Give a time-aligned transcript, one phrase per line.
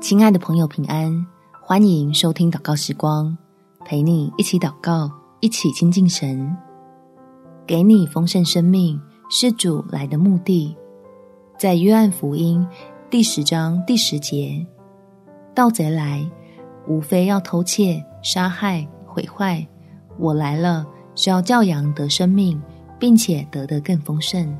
[0.00, 1.26] 亲爱的朋友，平安！
[1.62, 3.36] 欢迎收听祷告时光，
[3.84, 5.08] 陪你一起祷告，
[5.38, 6.56] 一起亲近神。
[7.66, 9.00] 给你丰盛生命
[9.30, 10.76] 是主来的目的。
[11.56, 12.66] 在约翰福音
[13.08, 14.66] 第十章第十节，
[15.54, 16.28] 盗贼来，
[16.88, 19.64] 无非要偷窃、杀害、毁坏。
[20.18, 20.84] 我来了，
[21.14, 22.60] 是要叫羊得生命，
[22.98, 24.52] 并且得的更丰盛。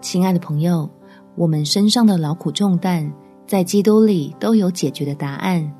[0.00, 0.88] 亲爱的朋友。
[1.36, 3.12] 我们身上的劳苦重担，
[3.46, 5.72] 在基督里都有解决的答案。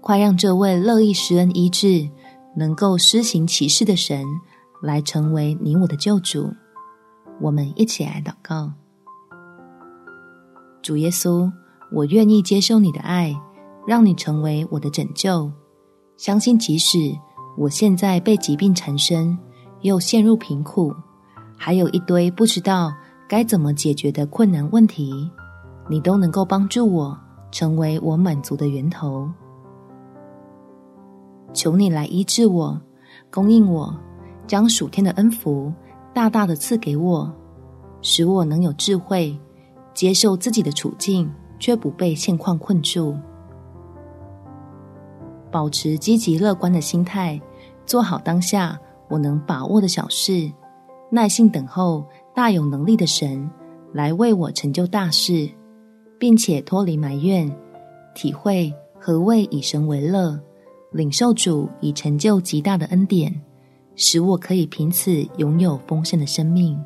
[0.00, 2.08] 快让这位乐意施恩医治、
[2.56, 4.24] 能够施行奇事的神，
[4.82, 6.50] 来成为你我的救主。
[7.40, 8.72] 我们一起来祷告：
[10.80, 11.50] 主耶稣，
[11.92, 13.34] 我愿意接受你的爱，
[13.86, 15.50] 让你成为我的拯救。
[16.16, 16.96] 相信即使
[17.58, 19.36] 我现在被疾病缠身，
[19.82, 20.94] 又陷入贫苦，
[21.58, 22.94] 还有一堆不知道。
[23.28, 25.28] 该怎么解决的困难问题，
[25.88, 27.18] 你都能够帮助我，
[27.50, 29.28] 成为我满足的源头。
[31.52, 32.80] 求你来医治我，
[33.30, 33.92] 供应我，
[34.46, 35.72] 将属天的恩福
[36.14, 37.32] 大大的赐给我，
[38.00, 39.36] 使我能有智慧，
[39.92, 43.16] 接受自己的处境，却不被现况困住。
[45.50, 47.40] 保持积极乐观的心态，
[47.84, 50.52] 做好当下我能把握的小事，
[51.10, 52.04] 耐心等候。
[52.36, 53.50] 大有能力的神
[53.94, 55.48] 来为我成就大事，
[56.18, 57.50] 并且脱离埋怨，
[58.14, 58.70] 体会
[59.00, 60.38] 何谓以神为乐，
[60.92, 63.34] 领受主以成就极大的恩典，
[63.94, 66.78] 使我可以凭此拥有丰盛的生命。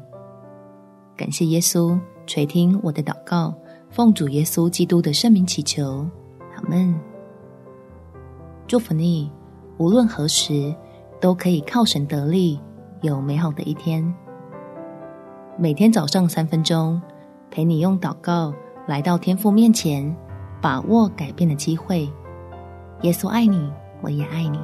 [1.16, 3.52] 感谢耶稣垂听我的祷告，
[3.90, 6.08] 奉主耶稣基督的圣名祈求，
[6.54, 6.94] 阿门。
[8.68, 9.28] 祝福你，
[9.78, 10.72] 无论何时
[11.20, 12.60] 都可以靠神得力，
[13.02, 14.14] 有美好的一天。
[15.62, 16.98] 每天早上三分钟，
[17.50, 18.50] 陪你用祷告
[18.86, 20.16] 来到天父面前，
[20.58, 22.08] 把握改变的机会。
[23.02, 24.58] 耶稣爱你，我也爱你。